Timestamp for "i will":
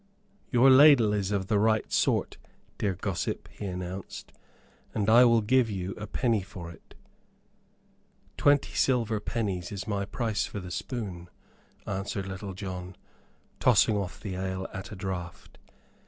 5.11-5.41